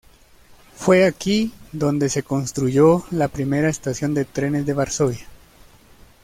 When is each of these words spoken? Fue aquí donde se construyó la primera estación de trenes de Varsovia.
Fue 0.75 1.05
aquí 1.05 1.53
donde 1.73 2.09
se 2.09 2.23
construyó 2.23 3.05
la 3.11 3.27
primera 3.27 3.69
estación 3.69 4.15
de 4.15 4.25
trenes 4.25 4.65
de 4.65 4.73
Varsovia. 4.73 5.27